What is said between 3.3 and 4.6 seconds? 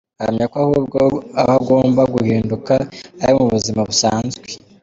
mu buzima busanzwe.